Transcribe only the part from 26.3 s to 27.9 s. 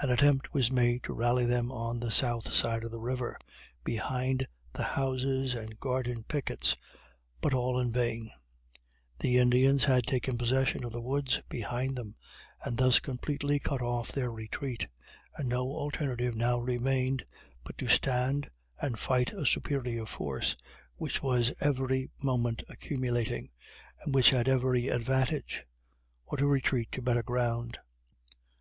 to retreat to better ground.